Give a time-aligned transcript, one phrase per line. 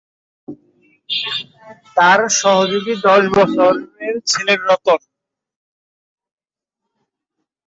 [1.97, 4.99] তার সহযোগী দশ বছরের ছেলে রতন।